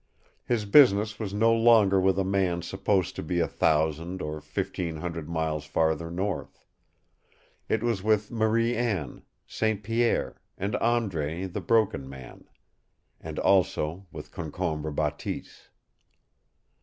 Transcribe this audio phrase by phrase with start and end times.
[0.43, 4.95] His business was no longer with a man supposed to be a thousand or fifteen
[4.95, 6.65] hundred miles farther north.
[7.69, 9.83] It was with Marie Anne, St.
[9.83, 12.45] Pierre, and Andre, the Broken Man.
[13.19, 15.69] And also with Concombre Bateese.